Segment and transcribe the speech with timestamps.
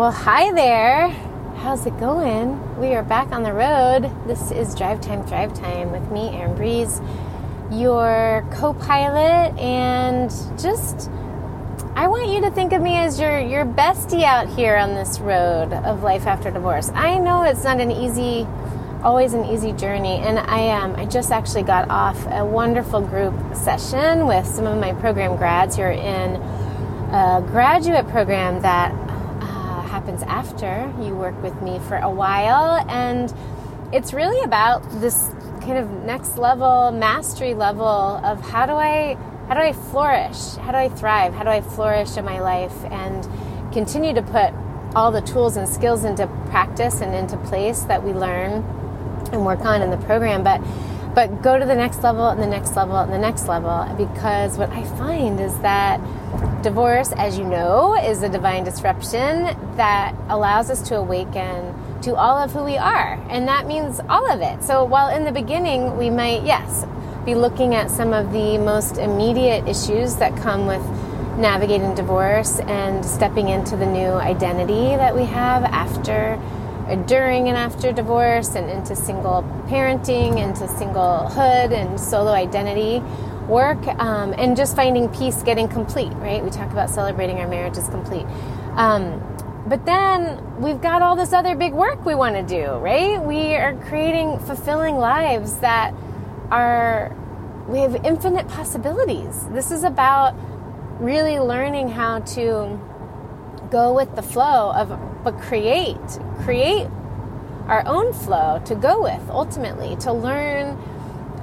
[0.00, 1.10] Well, hi there.
[1.58, 2.80] How's it going?
[2.80, 4.10] We are back on the road.
[4.26, 7.02] This is Drive Time, Drive Time with me, Erin Breeze,
[7.70, 11.10] your co pilot, and just
[11.94, 15.20] I want you to think of me as your, your bestie out here on this
[15.20, 16.90] road of life after divorce.
[16.94, 18.46] I know it's not an easy,
[19.02, 23.34] always an easy journey, and I um, I just actually got off a wonderful group
[23.54, 26.36] session with some of my program grads who are in
[27.12, 29.09] a graduate program that
[30.20, 32.84] happens after you work with me for a while.
[32.88, 33.32] And
[33.92, 35.30] it's really about this
[35.60, 39.16] kind of next level mastery level of how do I
[39.48, 40.54] how do I flourish?
[40.56, 41.34] How do I thrive?
[41.34, 43.26] How do I flourish in my life and
[43.72, 44.54] continue to put
[44.94, 48.62] all the tools and skills into practice and into place that we learn
[49.32, 50.60] and work on in the program, but
[51.14, 54.56] but go to the next level and the next level and the next level because
[54.56, 56.00] what I find is that
[56.62, 59.44] Divorce, as you know, is a divine disruption
[59.76, 63.14] that allows us to awaken to all of who we are.
[63.30, 64.62] And that means all of it.
[64.62, 66.84] So while in the beginning we might, yes,
[67.24, 70.82] be looking at some of the most immediate issues that come with
[71.38, 76.38] navigating divorce and stepping into the new identity that we have after
[77.06, 83.00] during and after divorce and into single parenting into singlehood and solo identity
[83.48, 86.42] work um, and just finding peace getting complete, right?
[86.42, 88.26] We talk about celebrating our marriage as complete.
[88.76, 89.20] Um,
[89.66, 93.22] but then we've got all this other big work we want to do, right?
[93.22, 95.94] We are creating fulfilling lives that
[96.50, 97.14] are,
[97.68, 99.46] we have infinite possibilities.
[99.48, 100.34] This is about
[100.98, 102.80] really learning how to
[103.70, 104.90] go with the flow of,
[105.22, 105.98] but create,
[106.42, 106.88] create
[107.66, 110.76] our own flow to go with ultimately, to learn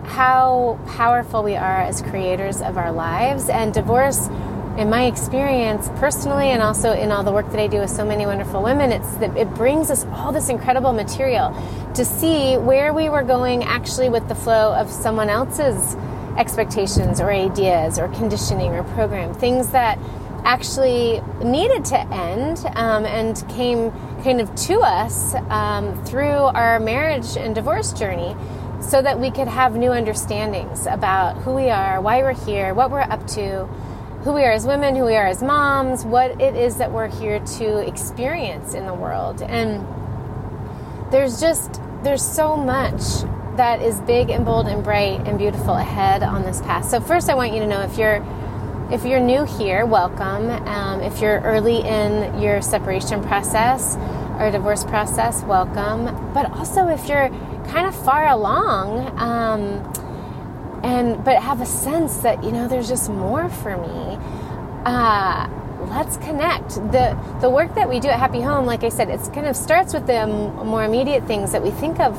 [0.05, 3.49] how powerful we are as creators of our lives.
[3.49, 4.27] And divorce,
[4.77, 8.05] in my experience personally, and also in all the work that I do with so
[8.05, 11.55] many wonderful women, it's that it brings us all this incredible material
[11.95, 15.95] to see where we were going actually with the flow of someone else's
[16.37, 19.97] expectations or ideas or conditioning or program, things that
[20.47, 23.91] actually needed to end um, and came
[24.23, 28.33] kind of to us um, through our marriage and divorce journey
[28.81, 32.89] so that we could have new understandings about who we are, why we're here, what
[32.89, 33.65] we're up to,
[34.23, 37.09] who we are as women, who we are as moms, what it is that we're
[37.09, 39.41] here to experience in the world.
[39.41, 39.85] And
[41.11, 43.01] there's just, there's so much
[43.57, 46.85] that is big and bold and bright and beautiful ahead on this path.
[46.85, 48.25] So first I want you to know if you're
[48.91, 50.49] if you're new here, welcome.
[50.49, 53.97] Um, if you're early in your separation process
[54.39, 56.05] or divorce process, welcome.
[56.33, 57.29] But also if you're
[57.67, 59.83] kind of far along um,
[60.83, 64.17] and but have a sense that you know there's just more for me
[64.85, 65.49] uh,
[65.89, 69.27] let's connect the the work that we do at happy home like i said it's
[69.29, 72.15] kind of starts with the more immediate things that we think of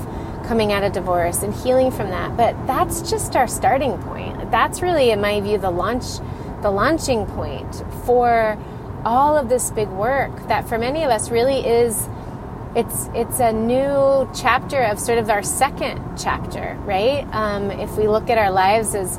[0.47, 4.83] coming out of divorce and healing from that but that's just our starting point that's
[4.83, 6.05] really in my view the launch
[6.63, 8.59] the launching point for
[9.05, 12.09] all of this big work that for many of us really is
[12.75, 17.27] it's it's a new chapter of sort of our second chapter, right?
[17.33, 19.19] Um, if we look at our lives as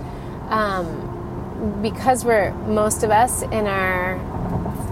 [0.49, 4.17] um, because we're most of us in our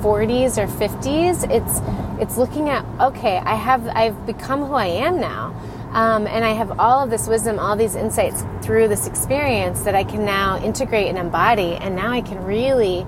[0.02, 1.82] 40s or 50s, it's
[2.22, 5.54] it's looking at okay, I have I've become who I am now.
[5.98, 9.96] Um, and I have all of this wisdom, all these insights through this experience that
[9.96, 11.74] I can now integrate and embody.
[11.74, 13.04] And now I can really,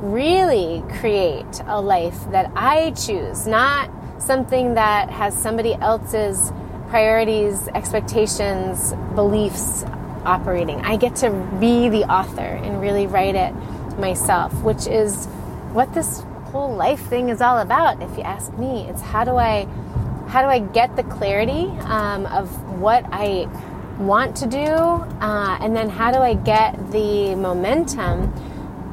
[0.00, 6.52] really create a life that I choose, not something that has somebody else's
[6.88, 9.84] priorities, expectations, beliefs
[10.24, 10.80] operating.
[10.86, 13.52] I get to be the author and really write it
[13.98, 15.26] myself, which is
[15.74, 18.00] what this whole life thing is all about.
[18.00, 19.68] If you ask me, it's how do I
[20.28, 22.50] how do I get the clarity um, of
[22.80, 23.48] what I
[23.98, 28.32] want to do, uh, and then how do I get the momentum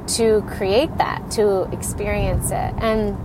[0.08, 3.18] to create that, to experience it, and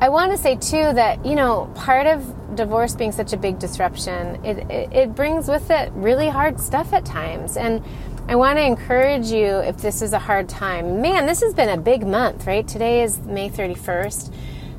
[0.00, 3.58] I want to say too that you know part of divorce being such a big
[3.58, 7.82] disruption, it, it, it brings with it really hard stuff at times, and
[8.28, 11.02] I want to encourage you if this is a hard time.
[11.02, 12.66] Man, this has been a big month, right?
[12.66, 14.32] Today is May thirty first.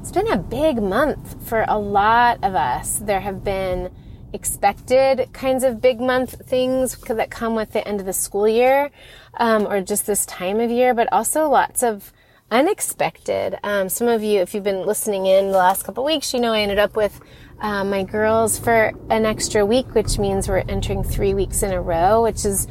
[0.05, 2.99] It's been a big month for a lot of us.
[2.99, 3.91] There have been
[4.33, 8.91] expected kinds of big month things that come with the end of the school year
[9.37, 12.13] um, or just this time of year, but also lots of
[12.51, 13.57] unexpected.
[13.63, 16.53] Um, some of you, if you've been listening in the last couple weeks, you know
[16.53, 17.19] I ended up with
[17.59, 21.81] uh, my girls for an extra week, which means we're entering three weeks in a
[21.81, 22.67] row, which is,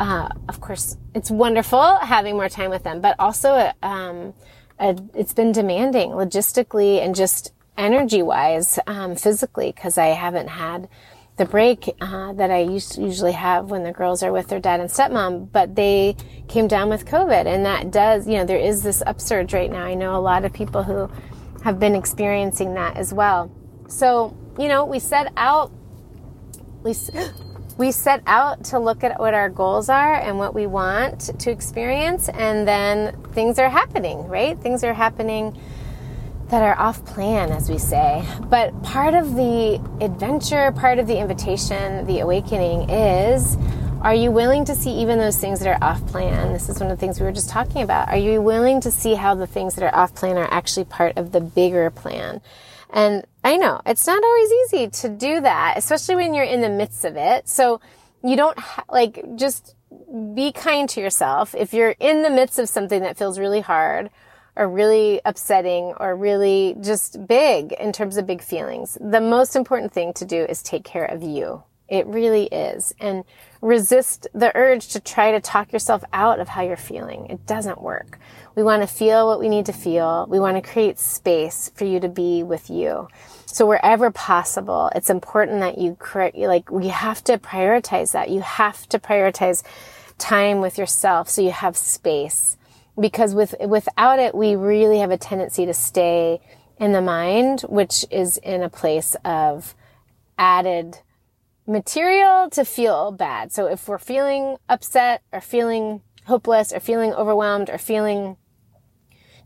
[0.00, 4.34] uh, of course, it's wonderful having more time with them, but also um,
[4.78, 10.88] a it's been demanding logistically and just energy wise, um, physically, because I haven't had
[11.36, 14.80] the break uh, that I used usually have when the girls are with their dad
[14.80, 16.16] and stepmom, but they
[16.48, 19.84] came down with COVID, and that does, you know, there is this upsurge right now.
[19.84, 21.08] I know a lot of people who
[21.62, 23.52] have been experiencing that as well.
[23.88, 25.72] So, you know, we set out,
[26.82, 26.92] we
[27.78, 31.50] we set out to look at what our goals are and what we want to
[31.50, 34.58] experience, and then things are happening, right?
[34.58, 35.56] Things are happening
[36.48, 38.24] that are off plan, as we say.
[38.50, 43.56] But part of the adventure, part of the invitation, the awakening is
[44.02, 46.52] are you willing to see even those things that are off plan?
[46.52, 48.08] This is one of the things we were just talking about.
[48.08, 51.16] Are you willing to see how the things that are off plan are actually part
[51.16, 52.40] of the bigger plan?
[52.90, 56.68] And I know it's not always easy to do that, especially when you're in the
[56.68, 57.48] midst of it.
[57.48, 57.80] So
[58.22, 59.74] you don't ha- like just
[60.34, 61.54] be kind to yourself.
[61.56, 64.10] If you're in the midst of something that feels really hard
[64.54, 69.92] or really upsetting or really just big in terms of big feelings, the most important
[69.92, 71.64] thing to do is take care of you.
[71.88, 72.94] It really is.
[73.00, 73.24] And
[73.60, 77.26] resist the urge to try to talk yourself out of how you're feeling.
[77.26, 78.18] It doesn't work.
[78.54, 80.26] We want to feel what we need to feel.
[80.28, 83.08] We want to create space for you to be with you.
[83.46, 88.30] So wherever possible, it's important that you create, like, we have to prioritize that.
[88.30, 89.62] You have to prioritize
[90.18, 92.56] time with yourself so you have space.
[93.00, 96.40] Because with, without it, we really have a tendency to stay
[96.78, 99.74] in the mind, which is in a place of
[100.36, 100.98] added
[101.68, 103.52] material to feel bad.
[103.52, 108.36] So if we're feeling upset or feeling hopeless or feeling overwhelmed or feeling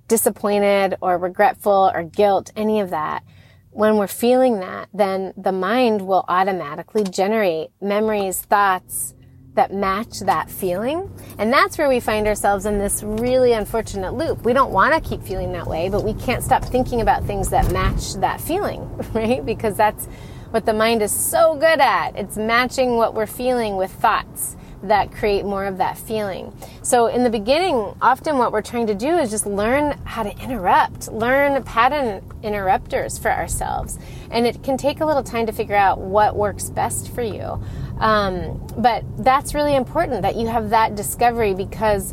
[0.09, 3.25] disappointed or regretful or guilt, any of that,
[3.71, 9.15] when we're feeling that, then the mind will automatically generate memories, thoughts
[9.55, 11.11] that match that feeling.
[11.39, 14.45] And that's where we find ourselves in this really unfortunate loop.
[14.45, 17.51] We don't want to keep feeling that way, but we can't stop thinking about things
[17.51, 19.45] that match that feeling, right?
[19.45, 20.09] Because that's
[20.53, 22.15] what the mind is so good at.
[22.15, 26.55] It's matching what we're feeling with thoughts that create more of that feeling.
[26.83, 30.39] So in the beginning, often what we're trying to do is just learn how to
[30.43, 33.99] interrupt, learn pattern interrupters for ourselves.
[34.31, 37.63] And it can take a little time to figure out what works best for you.
[37.99, 42.13] Um, but that's really important that you have that discovery because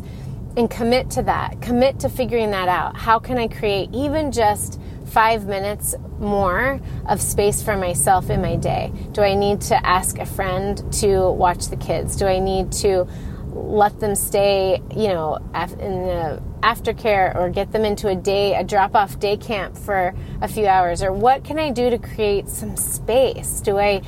[0.56, 1.60] and commit to that.
[1.60, 2.96] Commit to figuring that out.
[2.96, 8.56] How can I create even just five minutes more of space for myself in my
[8.56, 8.92] day?
[9.12, 12.16] Do I need to ask a friend to watch the kids?
[12.16, 13.06] Do I need to
[13.52, 18.62] let them stay, you know, in the aftercare or get them into a day, a
[18.62, 21.02] drop off day camp for a few hours?
[21.02, 23.60] Or what can I do to create some space?
[23.60, 24.02] Do I,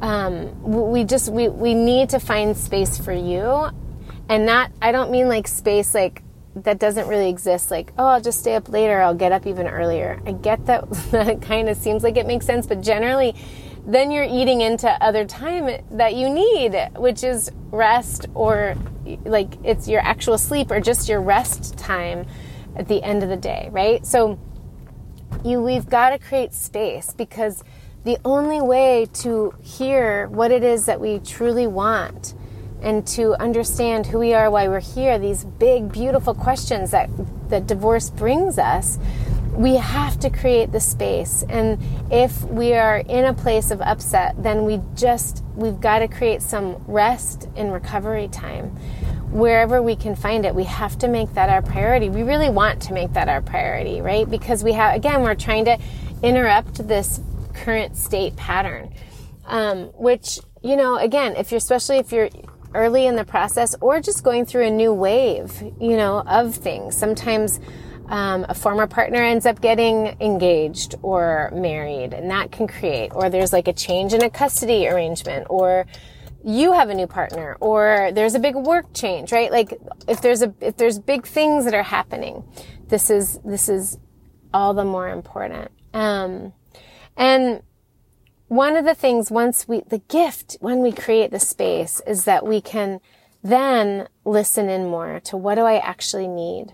[0.00, 3.70] um, we just, we, we need to find space for you.
[4.28, 6.22] And not, I don't mean like space like
[6.56, 9.66] that doesn't really exist like oh i'll just stay up later i'll get up even
[9.66, 10.20] earlier.
[10.26, 13.34] I get that that kind of seems like it makes sense but generally
[13.86, 18.74] then you're eating into other time that you need which is rest or
[19.24, 22.26] like it's your actual sleep or just your rest time
[22.74, 24.04] at the end of the day right?
[24.04, 24.38] So
[25.44, 27.62] you we've got to create space because
[28.04, 32.34] the only way to hear what it is that we truly want
[32.82, 37.08] and to understand who we are, why we're here, these big, beautiful questions that,
[37.48, 38.98] that divorce brings us,
[39.52, 41.42] we have to create the space.
[41.48, 46.08] And if we are in a place of upset, then we just, we've got to
[46.08, 48.68] create some rest and recovery time.
[49.30, 52.10] Wherever we can find it, we have to make that our priority.
[52.10, 54.28] We really want to make that our priority, right?
[54.28, 55.78] Because we have, again, we're trying to
[56.22, 57.20] interrupt this
[57.54, 58.92] current state pattern.
[59.46, 62.28] Um, which, you know, again, if you're, especially if you're,
[62.74, 66.96] early in the process or just going through a new wave, you know, of things.
[66.96, 67.60] Sometimes
[68.08, 73.28] um, a former partner ends up getting engaged or married, and that can create, or
[73.28, 75.86] there's like a change in a custody arrangement, or
[76.44, 79.50] you have a new partner, or there's a big work change, right?
[79.50, 82.44] Like if there's a if there's big things that are happening,
[82.86, 83.98] this is this is
[84.54, 85.70] all the more important.
[85.92, 86.52] Um,
[87.16, 87.62] and
[88.48, 92.46] one of the things once we, the gift when we create the space is that
[92.46, 93.00] we can
[93.42, 96.72] then listen in more to what do I actually need?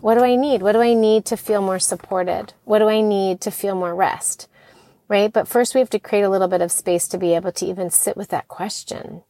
[0.00, 0.62] What do I need?
[0.62, 2.52] What do I need to feel more supported?
[2.64, 4.48] What do I need to feel more rest?
[5.08, 5.32] Right?
[5.32, 7.66] But first we have to create a little bit of space to be able to
[7.66, 9.22] even sit with that question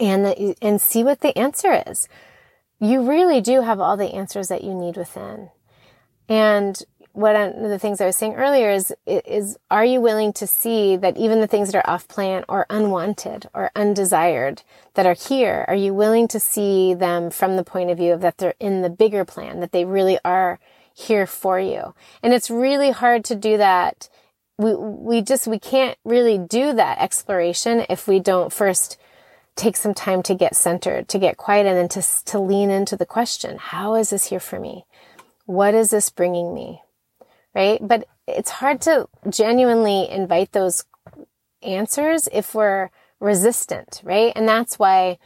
[0.00, 2.08] and the, and see what the answer is.
[2.80, 5.50] You really do have all the answers that you need within.
[6.28, 6.80] And
[7.14, 10.96] what of the things I was saying earlier is, is are you willing to see
[10.96, 14.62] that even the things that are off plan or unwanted or undesired
[14.94, 18.20] that are here, are you willing to see them from the point of view of
[18.22, 20.58] that they're in the bigger plan, that they really are
[20.92, 21.94] here for you.
[22.20, 24.08] And it's really hard to do that.
[24.58, 28.98] We, we just, we can't really do that exploration if we don't first
[29.54, 32.96] take some time to get centered, to get quiet and then to, to lean into
[32.96, 33.56] the question.
[33.58, 34.84] How is this here for me?
[35.46, 36.80] What is this bringing me?
[37.54, 37.78] Right.
[37.86, 40.84] But it's hard to genuinely invite those
[41.62, 44.32] answers if we're resistant, right?
[44.34, 45.18] And that's why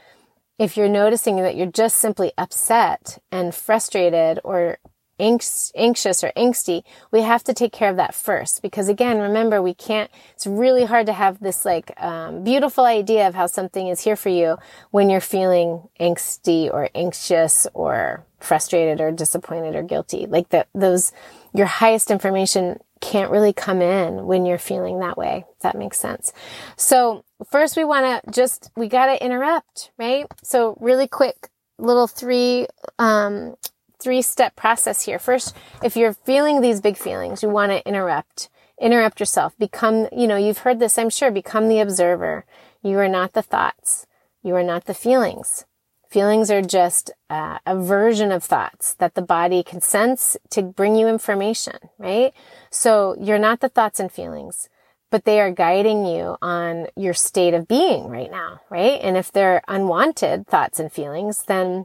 [0.58, 4.78] if you're noticing that you're just simply upset and frustrated or
[5.18, 8.62] anxious or angsty, we have to take care of that first.
[8.62, 13.26] Because again, remember, we can't, it's really hard to have this like, um, beautiful idea
[13.26, 14.58] of how something is here for you
[14.90, 20.26] when you're feeling angsty or anxious or frustrated or disappointed or guilty.
[20.26, 21.12] Like that, those,
[21.54, 25.44] your highest information can't really come in when you're feeling that way.
[25.56, 26.32] If that makes sense.
[26.76, 30.26] So first we want to just, we got to interrupt, right?
[30.42, 31.48] So really quick,
[31.78, 32.66] little three,
[32.98, 33.54] um,
[33.98, 35.18] three step process here.
[35.18, 38.48] First, if you're feeling these big feelings, you want to interrupt,
[38.80, 39.56] interrupt yourself.
[39.58, 42.44] Become, you know, you've heard this, I'm sure, become the observer.
[42.82, 44.06] You are not the thoughts.
[44.42, 45.64] You are not the feelings.
[46.08, 50.96] Feelings are just uh, a version of thoughts that the body can sense to bring
[50.96, 52.32] you information, right?
[52.70, 54.70] So you're not the thoughts and feelings,
[55.10, 58.98] but they are guiding you on your state of being right now, right?
[59.02, 61.84] And if they're unwanted thoughts and feelings, then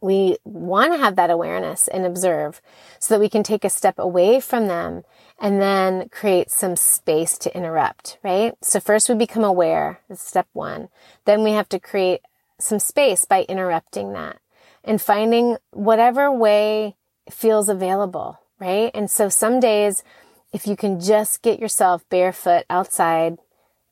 [0.00, 2.60] we want to have that awareness and observe
[2.98, 5.02] so that we can take a step away from them
[5.38, 8.54] and then create some space to interrupt, right?
[8.62, 10.88] So first we become aware, step one.
[11.24, 12.22] Then we have to create
[12.58, 14.38] some space by interrupting that
[14.84, 16.96] and finding whatever way
[17.30, 18.90] feels available, right?
[18.94, 20.02] And so some days,
[20.52, 23.38] if you can just get yourself barefoot outside,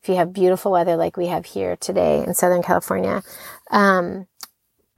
[0.03, 3.23] if you have beautiful weather like we have here today in Southern California,
[3.71, 4.27] um,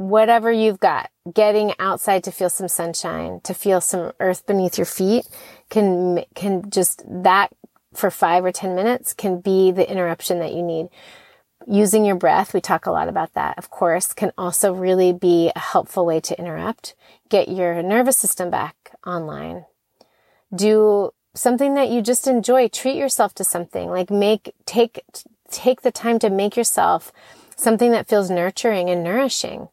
[0.01, 4.87] whatever you've got, getting outside to feel some sunshine, to feel some earth beneath your
[4.87, 5.27] feet
[5.69, 7.51] can, can just that
[7.93, 10.89] for five or 10 minutes can be the interruption that you need
[11.67, 15.53] using your breath, we talk a lot about that, of course, can also really be
[15.55, 16.95] a helpful way to interrupt.
[17.29, 19.67] Get your nervous system back online.
[20.55, 22.69] Do something that you just enjoy.
[22.69, 25.05] Treat yourself to something like make, take,
[25.51, 27.13] take the time to make yourself
[27.57, 29.69] something that feels nurturing and nourishing.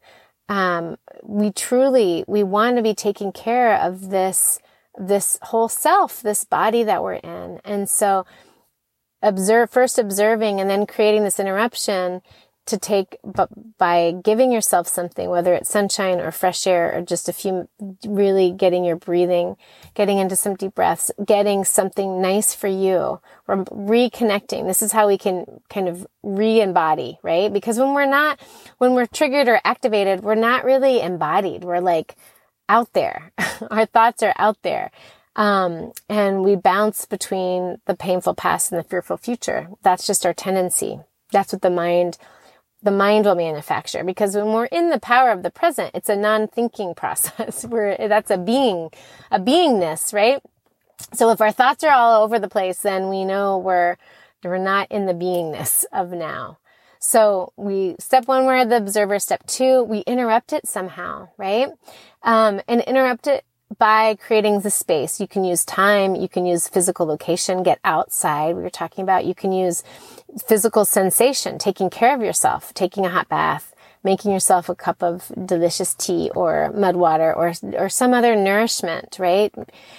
[0.48, 4.58] Um, we truly, we want to be taking care of this,
[4.98, 7.60] this whole self, this body that we're in.
[7.64, 8.24] And so
[9.22, 12.22] observe, first observing and then creating this interruption
[12.68, 13.48] to take, but
[13.78, 17.68] by giving yourself something, whether it's sunshine or fresh air or just a few,
[18.06, 19.56] really getting your breathing,
[19.94, 24.66] getting into some deep breaths, getting something nice for you, or reconnecting.
[24.66, 27.52] This is how we can kind of re-embody, right?
[27.52, 28.40] Because when we're not,
[28.78, 31.64] when we're triggered or activated, we're not really embodied.
[31.64, 32.16] We're like
[32.68, 33.32] out there.
[33.70, 34.90] Our thoughts are out there.
[35.36, 39.68] Um, and we bounce between the painful past and the fearful future.
[39.82, 40.98] That's just our tendency.
[41.30, 42.18] That's what the mind,
[42.82, 46.16] the mind will manufacture because when we're in the power of the present, it's a
[46.16, 48.90] non-thinking process where that's a being,
[49.30, 50.40] a beingness, right?
[51.12, 53.96] So if our thoughts are all over the place, then we know we're,
[54.44, 56.58] we're not in the beingness of now.
[57.00, 59.18] So we, step one, we're the observer.
[59.18, 61.68] Step two, we interrupt it somehow, right?
[62.22, 63.44] Um, and interrupt it
[63.76, 65.20] by creating the space.
[65.20, 68.56] You can use time, you can use physical location, get outside.
[68.56, 69.82] We were talking about you can use
[70.46, 75.30] physical sensation, taking care of yourself, taking a hot bath, making yourself a cup of
[75.44, 79.52] delicious tea or mud water or or some other nourishment, right?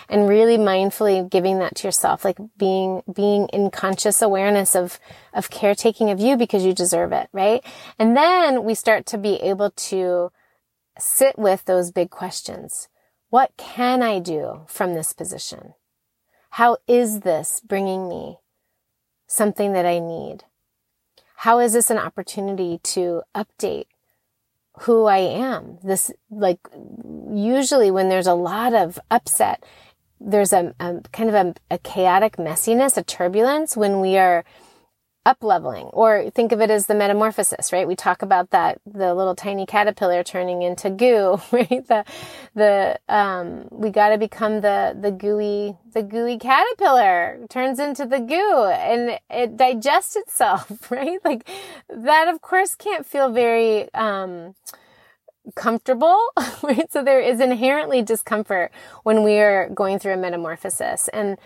[0.07, 4.99] And really mindfully giving that to yourself, like being being in conscious awareness of
[5.33, 7.63] of caretaking of you because you deserve it, right?
[7.99, 10.31] And then we start to be able to
[10.97, 12.87] sit with those big questions
[13.29, 15.73] what can I do from this position?
[16.51, 18.37] How is this bringing me
[19.27, 20.45] something that I need?
[21.37, 23.85] How is this an opportunity to update
[24.81, 25.77] who I am?
[25.83, 26.59] This, like,
[27.31, 29.63] usually when there's a lot of upset,
[30.19, 34.43] there's a, a kind of a, a chaotic messiness, a turbulence when we are
[35.29, 37.87] up leveling or think of it as the metamorphosis, right?
[37.87, 41.87] We talk about that, the little tiny caterpillar turning into goo, right?
[41.87, 42.03] The,
[42.55, 48.19] the, um, we got to become the, the gooey, the gooey caterpillar turns into the
[48.19, 51.19] goo and it digests itself, right?
[51.23, 51.47] Like
[51.89, 54.55] that, of course, can't feel very, um,
[55.55, 56.19] comfortable,
[56.63, 56.91] right?
[56.91, 58.71] So there is inherently discomfort
[59.03, 61.37] when we are going through a metamorphosis and,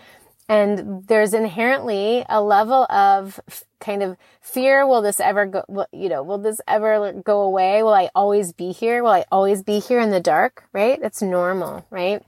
[0.48, 3.40] and there's inherently a level of
[3.80, 4.86] kind of fear.
[4.86, 7.82] Will this ever go, you know, will this ever go away?
[7.82, 9.02] Will I always be here?
[9.02, 10.64] Will I always be here in the dark?
[10.72, 11.00] Right?
[11.00, 12.22] That's normal, right?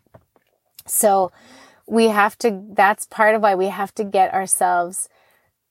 [0.86, 1.30] So
[1.86, 5.08] we have to, that's part of why we have to get ourselves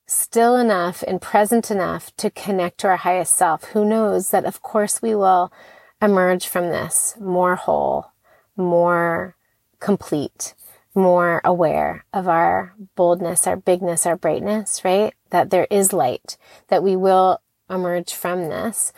[0.06, 3.64] still enough and present enough to connect to our highest self.
[3.64, 5.52] Who knows that of course we will
[6.00, 8.12] emerge from this more whole,
[8.56, 9.34] more
[9.80, 10.54] complete,
[10.96, 15.14] more aware of our boldness, our bigness, our brightness, right?
[15.30, 16.36] That there is light,
[16.68, 18.92] that we will emerge from this.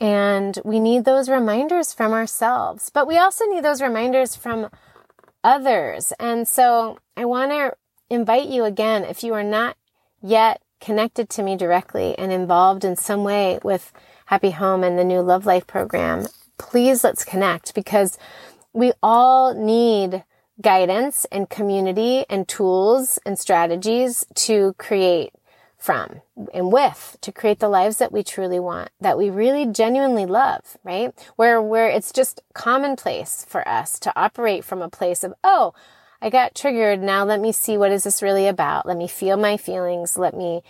[0.00, 4.68] And we need those reminders from ourselves, but we also need those reminders from
[5.44, 6.12] others.
[6.18, 7.74] And so I want to
[8.10, 9.76] invite you again, if you are not
[10.20, 13.92] yet connected to me directly and involved in some way with
[14.26, 16.26] Happy Home and the new Love Life program,
[16.58, 18.18] please let's connect because
[18.72, 20.24] we all need
[20.60, 25.32] guidance and community and tools and strategies to create
[25.76, 26.22] from
[26.54, 30.78] and with to create the lives that we truly want, that we really genuinely love,
[30.82, 31.12] right?
[31.36, 35.74] Where, where it's just commonplace for us to operate from a place of, oh,
[36.22, 37.02] I got triggered.
[37.02, 38.86] Now let me see what is this really about?
[38.86, 40.16] Let me feel my feelings.
[40.16, 40.62] Let me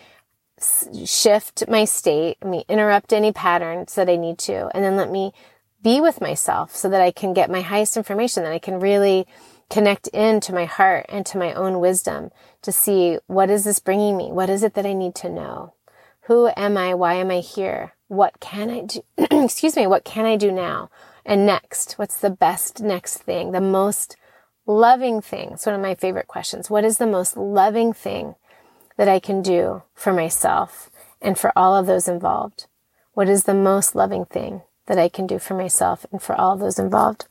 [1.04, 2.38] shift my state.
[2.42, 4.68] Let me interrupt any patterns that I need to.
[4.74, 5.32] And then let me
[5.80, 9.28] be with myself so that I can get my highest information, that I can really
[9.70, 12.30] connect into my heart and to my own wisdom
[12.62, 14.32] to see what is this bringing me?
[14.32, 15.74] What is it that I need to know?
[16.22, 16.94] Who am I?
[16.94, 17.94] Why am I here?
[18.08, 19.02] What can I do?
[19.18, 19.86] Excuse me.
[19.86, 20.90] What can I do now?
[21.26, 23.52] And next, what's the best next thing?
[23.52, 24.16] The most
[24.66, 25.52] loving thing.
[25.52, 26.70] It's one of my favorite questions.
[26.70, 28.34] What is the most loving thing
[28.96, 30.90] that I can do for myself
[31.20, 32.66] and for all of those involved?
[33.12, 36.54] What is the most loving thing that I can do for myself and for all
[36.54, 37.26] of those involved?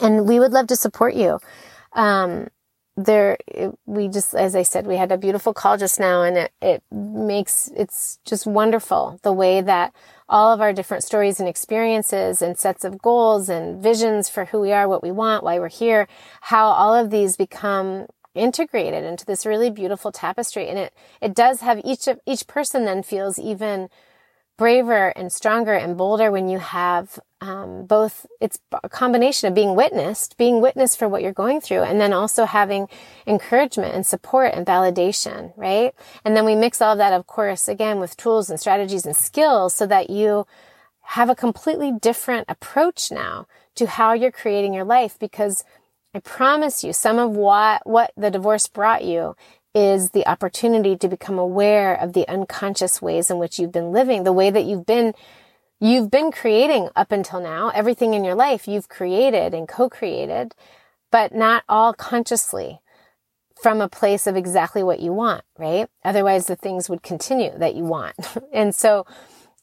[0.00, 1.38] And we would love to support you.
[1.92, 2.48] Um,
[2.96, 3.36] there,
[3.86, 6.82] we just, as I said, we had a beautiful call just now and it, it
[6.92, 9.92] makes, it's just wonderful the way that
[10.28, 14.60] all of our different stories and experiences and sets of goals and visions for who
[14.60, 16.06] we are, what we want, why we're here,
[16.42, 20.68] how all of these become integrated into this really beautiful tapestry.
[20.68, 23.88] And it, it does have each of, each person then feels even
[24.56, 29.74] braver and stronger and bolder when you have um, both it's a combination of being
[29.74, 32.88] witnessed being witnessed for what you're going through and then also having
[33.26, 35.92] encouragement and support and validation right?
[36.24, 39.16] And then we mix all of that of course again with tools and strategies and
[39.16, 40.46] skills so that you
[41.02, 45.64] have a completely different approach now to how you're creating your life because
[46.14, 49.34] I promise you some of what what the divorce brought you
[49.74, 54.22] is the opportunity to become aware of the unconscious ways in which you've been living,
[54.22, 55.14] the way that you've been
[55.80, 57.70] you've been creating up until now.
[57.74, 60.54] Everything in your life you've created and co-created,
[61.10, 62.80] but not all consciously
[63.60, 65.88] from a place of exactly what you want, right?
[66.04, 68.14] Otherwise the things would continue that you want.
[68.52, 69.04] and so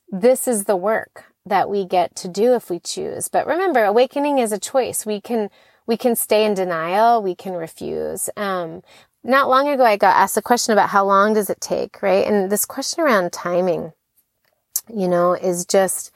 [0.09, 3.27] this is the work that we get to do if we choose.
[3.27, 5.05] But remember, awakening is a choice.
[5.05, 5.49] We can
[5.87, 7.23] we can stay in denial.
[7.23, 8.29] We can refuse.
[8.37, 8.83] Um,
[9.23, 12.25] not long ago, I got asked a question about how long does it take, right?
[12.25, 13.93] And this question around timing,
[14.93, 16.11] you know, is just,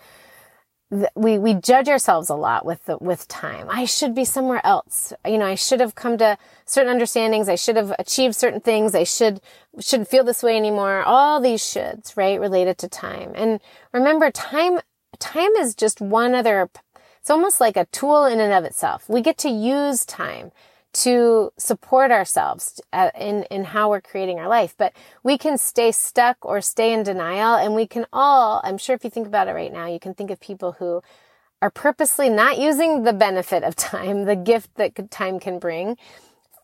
[1.16, 3.68] we, we judge ourselves a lot with the, with time.
[3.70, 5.14] I should be somewhere else.
[5.26, 7.48] You know, I should have come to certain understandings.
[7.48, 8.96] I should have achieved certain things.
[8.96, 9.40] I should,
[9.80, 11.04] shouldn't feel this way anymore.
[11.04, 12.40] All these shoulds, right?
[12.40, 13.34] Related to time.
[13.36, 13.60] And
[13.94, 14.80] remember, time,
[15.20, 16.70] time is just one other,
[17.20, 19.08] it's almost like a tool in and of itself.
[19.08, 20.52] We get to use time
[20.96, 24.76] to support ourselves uh, in, in how we're creating our life.
[24.78, 27.56] But we can stay stuck or stay in denial.
[27.56, 30.14] And we can all, I'm sure if you think about it right now, you can
[30.14, 31.02] think of people who
[31.62, 35.98] are purposely not using the benefit of time, the gift that time can bring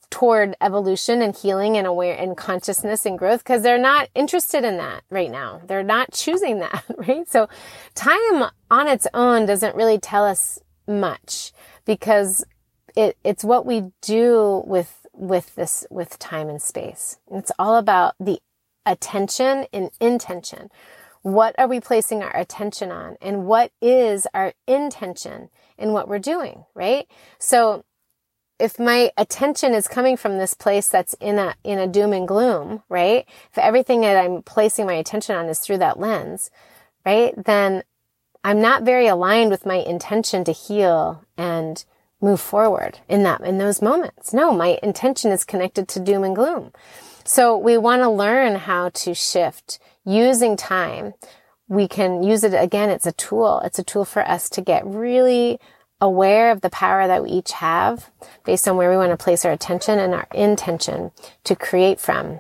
[0.09, 4.77] toward evolution and healing and aware and consciousness and growth because they're not interested in
[4.77, 5.61] that right now.
[5.65, 7.29] They're not choosing that, right?
[7.29, 7.49] So
[7.95, 11.51] time on its own doesn't really tell us much
[11.85, 12.45] because
[12.95, 17.17] it, it's what we do with, with this, with time and space.
[17.31, 18.39] It's all about the
[18.85, 20.69] attention and intention.
[21.21, 23.17] What are we placing our attention on?
[23.21, 27.07] And what is our intention in what we're doing, right?
[27.37, 27.85] So
[28.59, 32.27] if my attention is coming from this place that's in a, in a doom and
[32.27, 33.25] gloom, right?
[33.51, 36.51] If everything that I'm placing my attention on is through that lens,
[37.05, 37.33] right?
[37.35, 37.83] Then
[38.43, 41.83] I'm not very aligned with my intention to heal and
[42.21, 44.33] move forward in that, in those moments.
[44.33, 46.71] No, my intention is connected to doom and gloom.
[47.23, 51.13] So we want to learn how to shift using time.
[51.67, 52.89] We can use it again.
[52.89, 53.61] It's a tool.
[53.63, 55.59] It's a tool for us to get really
[55.99, 58.09] aware of the power that we each have
[58.43, 61.11] based on where we want to place our attention and our intention
[61.43, 62.39] to create from.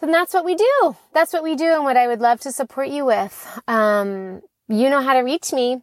[0.00, 0.96] And that's what we do.
[1.12, 3.60] That's what we do and what I would love to support you with.
[3.66, 5.82] Um, you know how to reach me.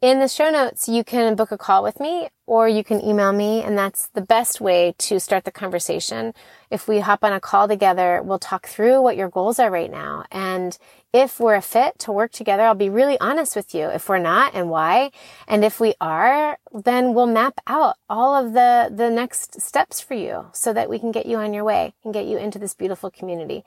[0.00, 3.32] In the show notes, you can book a call with me or you can email
[3.32, 6.34] me, and that's the best way to start the conversation.
[6.70, 9.90] If we hop on a call together, we'll talk through what your goals are right
[9.90, 10.24] now.
[10.30, 10.78] And
[11.12, 13.88] if we're a fit to work together, I'll be really honest with you.
[13.88, 15.10] If we're not and why,
[15.48, 20.14] and if we are, then we'll map out all of the, the next steps for
[20.14, 22.72] you so that we can get you on your way and get you into this
[22.72, 23.64] beautiful community.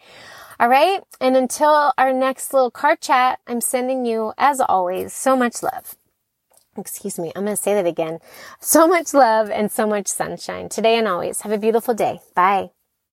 [0.62, 1.02] All right.
[1.20, 5.98] And until our next little car chat, I'm sending you, as always, so much love
[6.82, 8.20] excuse me, I'm going to say that again.
[8.60, 11.42] So much love and so much sunshine today and always.
[11.42, 12.20] Have a beautiful day.
[12.36, 12.81] Bye.